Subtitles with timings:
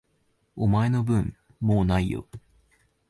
[0.55, 2.27] お前の分、もう無いよ。